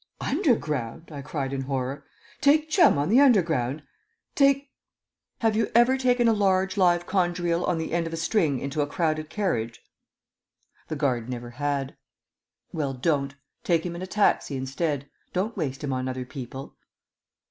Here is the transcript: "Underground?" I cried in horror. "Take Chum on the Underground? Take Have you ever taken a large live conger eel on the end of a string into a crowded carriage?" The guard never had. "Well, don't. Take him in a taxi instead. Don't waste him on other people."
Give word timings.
"Underground?" 0.19 1.11
I 1.11 1.21
cried 1.21 1.53
in 1.53 1.61
horror. 1.61 2.05
"Take 2.39 2.71
Chum 2.71 2.97
on 2.97 3.07
the 3.09 3.19
Underground? 3.19 3.83
Take 4.33 4.71
Have 5.41 5.55
you 5.55 5.69
ever 5.75 5.95
taken 5.95 6.27
a 6.27 6.33
large 6.33 6.75
live 6.75 7.05
conger 7.05 7.45
eel 7.45 7.63
on 7.65 7.77
the 7.77 7.93
end 7.93 8.07
of 8.07 8.13
a 8.13 8.17
string 8.17 8.57
into 8.59 8.81
a 8.81 8.87
crowded 8.87 9.29
carriage?" 9.29 9.79
The 10.87 10.95
guard 10.95 11.29
never 11.29 11.51
had. 11.51 11.95
"Well, 12.73 12.95
don't. 12.95 13.35
Take 13.63 13.85
him 13.85 13.95
in 13.95 14.01
a 14.01 14.07
taxi 14.07 14.57
instead. 14.57 15.07
Don't 15.33 15.55
waste 15.55 15.83
him 15.83 15.93
on 15.93 16.07
other 16.07 16.25
people." 16.25 16.75